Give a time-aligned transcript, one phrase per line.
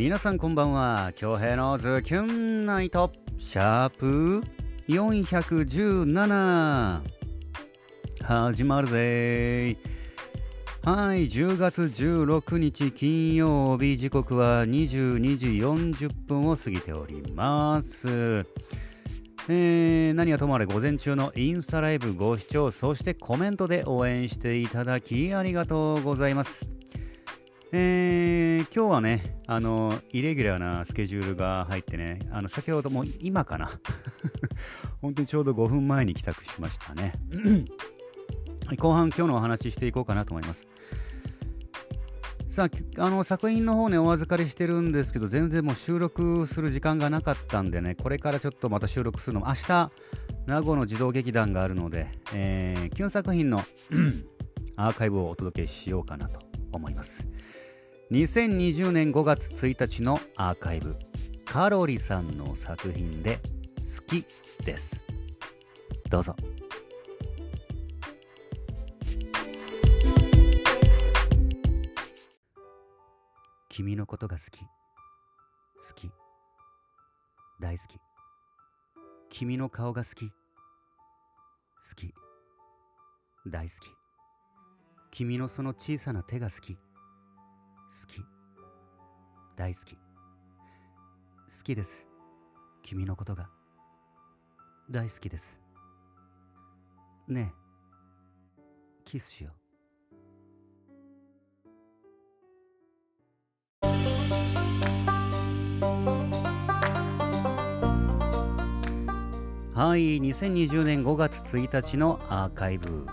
[0.00, 1.12] 皆さんこんばんは。
[1.14, 3.12] 京平のズキュンナイト。
[3.36, 4.42] シャープ
[4.88, 7.02] 417
[8.22, 9.76] 始まるぜ。
[10.84, 13.98] はい10月16日金曜日。
[13.98, 18.46] 時刻は22時40分を過ぎております。
[19.50, 26.79] えー、何はともあれ午前中のインスタライブご視聴そしてコメントで応援していただきありがとうございます。
[27.72, 33.78] えー、今日はね、あの、イレギュラーなスケジュールが入ってね、あの、先ほども今かな。
[35.00, 37.12] 本当にちょうど5分前に帰宅しましたね。
[38.78, 40.66] 後半、今日のお話ししていこうかなと思います。
[42.48, 49.92] さあ、あの、作品の方ね、お預かりしてるんですけど、全然もう収録する時間がなかったんでね、これからちょっとまた収録するのも、明日、
[50.46, 53.62] 名護の児童劇団があるので、えー、キュン作品の
[54.74, 56.40] アーカイブをお届けしようかなと
[56.72, 57.28] 思います。
[58.10, 60.96] 2020年5月1日のアーカイブ。
[61.44, 63.38] カロリさんの作品で
[63.78, 64.26] 「好き」
[64.66, 65.00] です。
[66.10, 66.34] どうぞ。
[73.68, 74.58] 君のことが好き。
[74.58, 74.66] 好
[75.94, 76.10] き。
[77.60, 78.00] 大好き。
[79.28, 80.28] 君の顔が好き。
[80.30, 80.34] 好
[81.94, 82.12] き。
[83.46, 83.88] 大好き。
[85.12, 86.76] 君のその小さな手が好き。
[87.90, 88.24] 好き。
[89.56, 89.94] 大好き。
[89.96, 90.00] 好
[91.64, 92.06] きです。
[92.84, 93.50] 君のことが。
[94.88, 95.60] 大好きです。
[97.26, 97.60] ねえ。
[99.04, 99.54] キスしよう。
[109.74, 113.06] はい2020年5月1日のアーカイブ。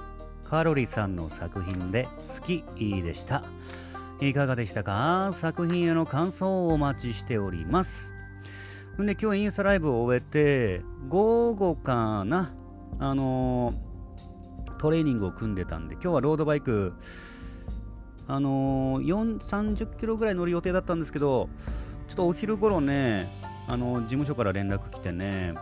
[0.44, 2.08] カロリさんの作品で
[2.40, 3.44] 「好き」でした。
[4.20, 5.32] いかがでしたか？
[5.40, 8.14] 作品への感想をお待ちしております。
[9.00, 12.52] んで、今日インスタライブを終えて、午後かな、
[12.98, 16.94] あのー、トレーニングを組んでたんで、今日はロードバイク、
[18.28, 21.48] あのー、30キロぐらい乗る予定だったんですけど、
[22.08, 23.30] ちょっとお昼頃ね、
[23.68, 25.54] あのー、事務所から連絡来てね、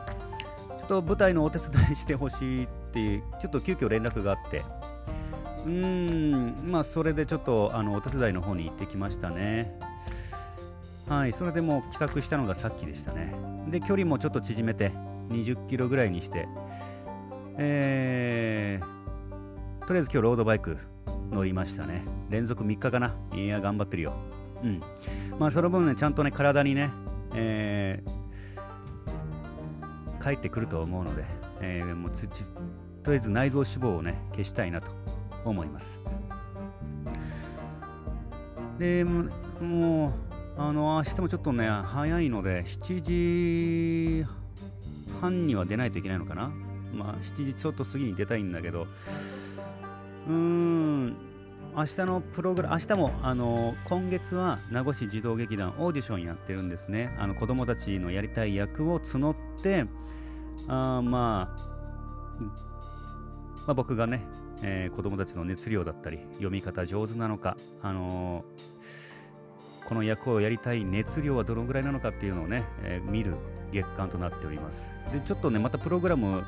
[0.80, 4.64] ちょっと舞台のお手伝いしてほしいって、ちょっと急遽連絡があって、
[5.66, 9.80] うん、まあ、それでちょっとあのお手伝いの方に行ってきましたね。
[11.08, 13.36] はい、それでもう帰宅したのがさっきでしたね。
[13.70, 14.92] で、距離もちょっと縮めて、
[15.30, 16.48] 20キロぐらいにして、
[17.58, 20.78] えー、とりあえず今日ロードバイク
[21.32, 22.04] 乗りましたね。
[22.30, 23.16] 連続3日かな。
[23.34, 24.14] いや、頑張ってるよ。
[24.64, 24.82] うん。
[25.40, 26.92] まあ、その分ね、ちゃんとね、体にね、
[27.34, 31.24] えー、帰ってくると思うので、
[31.62, 34.90] えー、もうとりあえず内臓脂肪をね、消したいなと
[35.50, 36.02] 思います。
[38.80, 40.14] でもう
[40.58, 44.26] あの明日もちょっとね早いので7時
[45.22, 46.52] 半には出ないといけないのかな。
[46.94, 48.88] まあ7時ちょっと過ぎに出たいんだけど。
[50.28, 51.16] うーん
[51.78, 57.14] 明日のプログラム明日もあの今月は名護市児童劇団オーディションやってるんですね。
[57.20, 59.86] あの子供たちのやりたい役を募って
[60.70, 64.24] あまあ、まあ、僕がね
[64.68, 73.36] えー、子どもたちの熱量だったり読み方上手なのか、あのー、この役をやりたい熱量はどのぐらいなのかっていうのをね、えー、見る
[73.72, 74.92] 月間となっております。
[75.14, 76.44] でちょっとねまたプログラム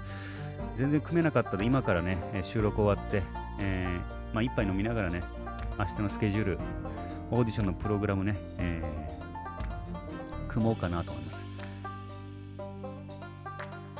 [0.76, 3.22] 全然組めなかったので今からね収録終わって、
[3.60, 5.24] えーまあ、一杯飲みながらね
[5.78, 6.60] 明日のスケジュール
[7.30, 11.46] オーディションのプログラムね、えー、組もうかなと思います。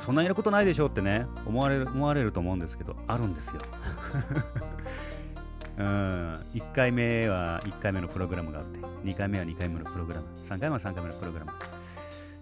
[0.04, 3.60] そんなやることないでしょうってね思われる思われると思うんですけどあるんですよ。
[5.78, 11.52] うん、1回目は1回目のプログラムがあって、2回目は2回目のプログラム、3回目は3回目のプログラム。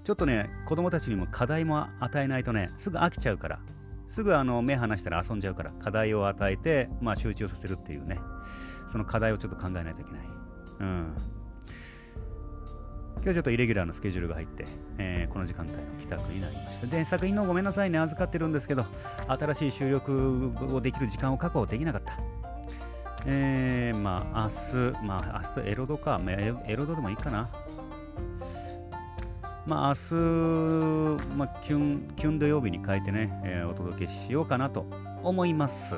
[0.04, 3.58] ちょっとね、子供たちにも課題も与えないとね、すぐ飽きちゃうから、
[4.06, 8.20] すぐあの目離したら遊んじゃうから、課題を与えて、まあ、集中させるっていうね、
[8.88, 10.20] その課題をちょっと考えないといけない。
[10.80, 11.14] うん。
[13.26, 14.66] 今日ちょっとイレギュラーのスケジュールが入って、
[14.98, 16.86] えー、この時間帯の帰宅になりました。
[16.86, 18.86] で、作品のごめんなさいね、預かってるんですけど、
[19.26, 22.20] 新しい収録をできる時間を確保できなかった。
[23.26, 27.48] えー、まあ、明日、まあ、明日エロドか、まあ、エロドでもいいかな。
[29.66, 34.86] まあ、明日、まあ、キュン、キュン土曜日に変えてね、えー、お届けしようかなと
[35.24, 35.96] 思います。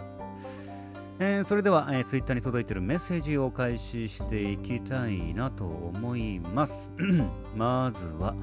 [1.21, 6.93] えー、それでは、えー、ツイッターに届いているメッセージをお返していきたいなと思います。
[7.57, 8.37] まずは、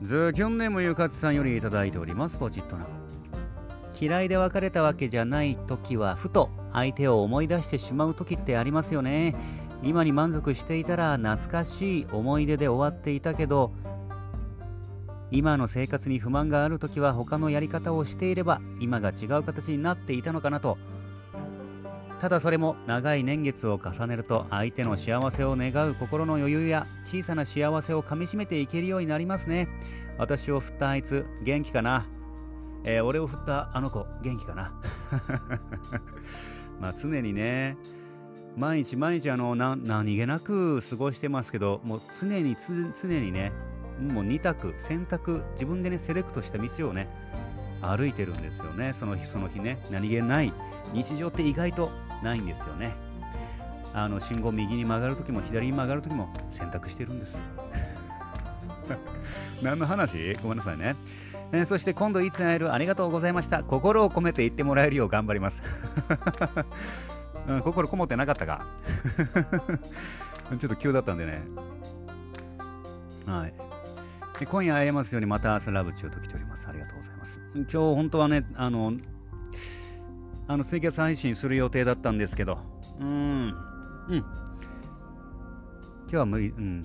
[0.00, 2.38] ズキュンネームゆかつさんよりいただいております。
[2.38, 2.86] ポチッとな。
[4.00, 9.36] 嫌いで別れたわけじゃない時は、ふと相手を思い出してしまう時ってありますよね。
[9.82, 13.72] 今に満足していたら懐かしい思い出で終わっていたけど
[15.32, 20.76] 今の生活に不満がある時は他のやり方をしていれば今が違う形になっていたのかなと。
[22.20, 29.68] ただそれも長い年月を重ねると相手の幸せを願う心の余裕や小さな幸せをかみしめていけるようになりますね。
[30.18, 32.06] 私を振ったあいつ元気かな？
[32.84, 34.72] えー、俺を振ったあの子元気かな？
[36.78, 37.78] まあ常にね
[38.58, 42.54] 毎日毎日あのな何気なく過ごしてますけどもう常に
[43.00, 43.50] 常にね
[44.00, 47.08] もう2択選択自分でねセレクトした道をね
[47.80, 48.92] 歩いてるんですよね。
[48.94, 50.52] その日その日ね何気ない
[50.92, 51.90] 日常って意外と
[52.22, 52.94] ないんですよね。
[53.94, 57.36] あの信号右に曲がるときも左に曲がるときも選択してるんです。
[59.62, 60.34] 何の話？
[60.42, 60.96] ごめんなさいね、
[61.52, 62.72] えー、そして今度いつ会える？
[62.72, 63.62] ありがとうございました。
[63.62, 65.62] 心を込めて言ってもらえるよう頑張ります。
[67.48, 68.64] うん、心こもってなかったか。
[70.58, 71.42] ちょっと急だったんでね。
[73.26, 73.71] はい。
[74.40, 76.66] 今夜会えますようにまた朝ラブ中と来ております。
[76.68, 77.40] ありがとうございます。
[77.54, 78.94] 今日本当はね、あの、
[80.48, 82.58] あのツイキャス配信する予定だったんですけど、
[83.00, 83.54] うん、
[84.08, 84.16] うん。
[84.16, 84.24] 今
[86.08, 86.84] 日は無理、うん、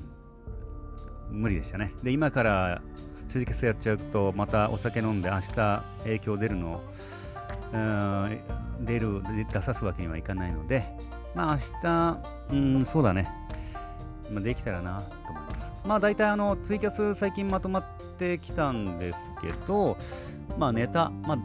[1.31, 1.93] 無理でしたね。
[2.03, 2.81] で、今から
[3.27, 6.83] ツイキャスやっちゃうと、またお酒飲んで明日影響出るの
[8.81, 9.21] 出る
[9.51, 10.85] 出さすわけにはいかないので、
[11.35, 12.17] まあ明日、
[12.51, 13.29] うん、そうだね、
[14.31, 15.46] まあ、できたらなと思います。
[15.87, 17.83] まあ大体あのツイキャス最近まとまっ
[18.17, 19.97] てきたんですけど、
[20.57, 21.37] まあネタ、まあ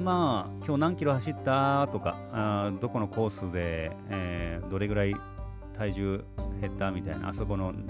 [0.00, 1.86] まあ、今日何キロ走った？
[1.92, 5.14] とか、あどこのコースで、えー、どれぐらい
[5.76, 6.24] 体重
[6.62, 6.90] 減った？
[6.90, 7.86] みたいな、あそこの、うん、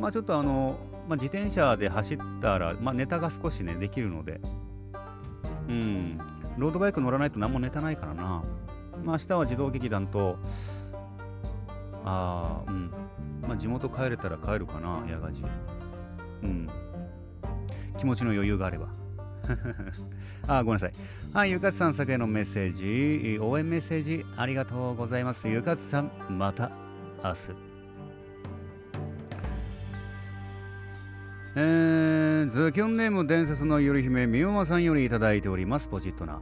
[0.00, 0.76] まあちょっとあの、
[1.08, 4.40] まあ、自転車で走ったら、まあ、ネタが少しね、できるので、
[5.68, 6.18] うん、
[6.58, 8.42] ロードバイク乗らないと何もネタないからな。
[9.04, 10.38] まあ、明日は児童劇団と、
[12.04, 12.90] ああ、うん。
[13.42, 15.48] まあ、地元帰れたら帰るかな、矢賀寺。
[16.42, 16.68] うん。
[17.98, 18.88] 気持ちの余裕があれば。
[20.46, 20.92] あ、ごめんなさい。
[21.32, 25.48] はい、ゆかつさん、先へのメッセージ、応援メッセージ、ありがとうございます。
[25.48, 26.70] ゆかつさん、また
[27.22, 27.72] 明日。
[31.54, 36.40] えー、ズキュンネーム伝説のゆり姫みおまさんよりいただいておりますポチッとな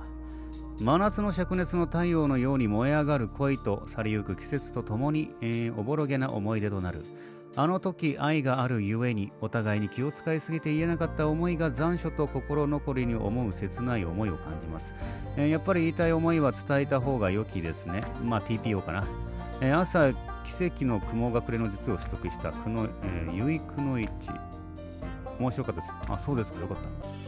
[0.81, 7.05] 真夏の灼熱の太陽のように燃え上がる恋と去りゆく季節とともに、えー、おぼろげな思い出となる。
[7.55, 14.95] あの時愛があるゆえにお互いに気を使いすぎて言えなかった思いが残暑と心残りに思う切ない思いを感じます、
[15.37, 18.03] えー、やっぱり言いたい思いは伝えた方が良きですね。
[18.25, 19.07] まあ TPO かな、
[19.61, 20.13] えー、朝
[20.59, 24.09] 奇跡の雲隠れの術を取得したくの、えー、ゆいくの一
[25.41, 25.93] 面白かったです。
[26.09, 27.20] あ、そうですか、よかった。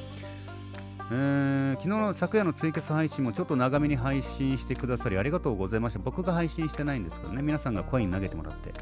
[1.14, 5.98] えー、昨日の昨夜のツイキャス配信もちょっと長めに配信してくださりありがとうございました。
[5.98, 8.72] 僕が配信してないんですけどね、皆さんがコイン投げてもらって、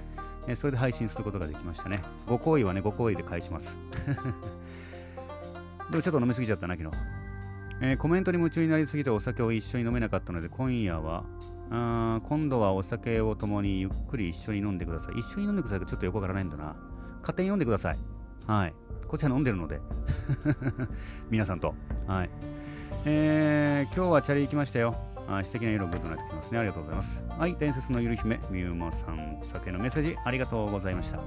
[0.46, 2.04] えー、それで配信することができましたね。
[2.28, 3.76] ご好意はね、ご好意で返します。
[5.90, 6.96] でもちょっと飲みすぎちゃったな、昨日。
[7.80, 11.24] えー、コメントに夢中になりすぎてお酒を一緒に飲めなかったので、今夜は、
[11.72, 15.18] あ今度はお酒を共にゆっくり一緒に飲んでください。
[15.18, 16.76] 一緒に飲んでくださいちょっと横からないんだな。
[17.22, 18.19] 勝手に飲んでください。
[18.46, 18.74] はい。
[19.06, 19.80] こちら飲んでるので
[21.30, 21.74] 皆さんと。
[22.06, 22.30] はい。
[23.04, 24.94] えー、今日はチャリ行きましたよ。
[25.28, 26.58] あ素敵な色グッとなってきますね。
[26.58, 27.24] ありがとうございます。
[27.28, 31.20] はい、伝説のゆる姫、みゆまさん、酒のメッセージありがとうございました。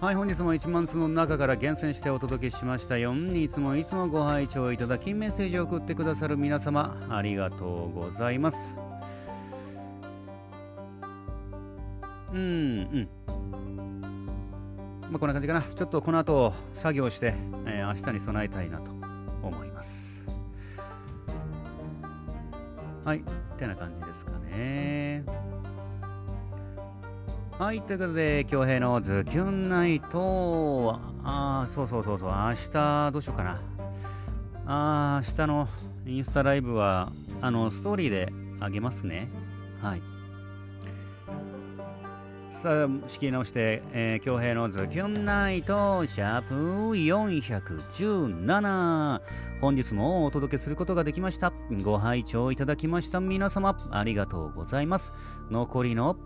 [0.00, 3.14] はい、本日も1万通の中から厳選してお届けしましたよ。
[3.14, 8.56] いつもいつもご拝聴いただき、メッセージを送ってくださる皆様、ありがとうございます。
[12.32, 13.08] うん、うん。
[15.10, 15.62] まあ、こんな感じかな。
[15.62, 17.34] ちょっとこの後作業して、
[17.66, 18.90] えー、明日に備えたいなと
[19.42, 20.28] 思います。
[23.04, 23.22] はい、っ
[23.56, 25.24] てな感じですかね。
[27.58, 33.60] はい、ということで、恭平のズキュンナイト、ああ、そうそうそうそう、明日どうしようかな。
[34.66, 35.68] ああ、明日の
[36.04, 39.28] インスタライブは、あの、ストーリーであげますね。
[39.80, 40.15] はい。
[42.62, 46.54] さあ、仕切り直して、えー、京平のズキュンナイト、シャープ
[46.94, 49.20] 417。
[49.60, 51.52] 本日もお届けすることができました。
[51.82, 55.12] ご拝聴いただきました皆様、ありがとうございます。
[55.50, 56.16] 残りの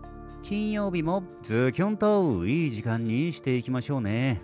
[0.41, 4.41] 金曜日もズキュンといい時間にしていきましょうね。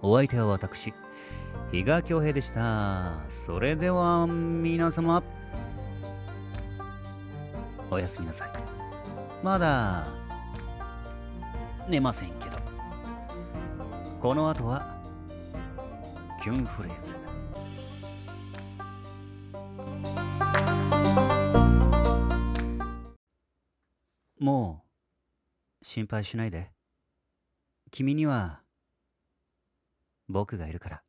[0.00, 0.92] お相手は私、
[1.70, 3.20] 比嘉京平でした。
[3.28, 5.22] それでは皆様、
[7.88, 8.48] おやすみなさい。
[9.44, 10.21] まだ
[11.88, 12.58] 寝ませんけど。
[14.20, 14.96] この後は
[16.42, 17.16] キュンフレーズ。
[24.38, 24.84] も
[25.80, 26.70] う心配しないで。
[27.90, 28.62] 君には
[30.28, 31.02] 僕がいるから。